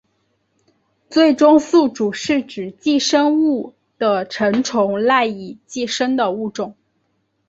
[1.11, 6.75] 最终宿主是指寄生物的成虫赖以寄生的物种。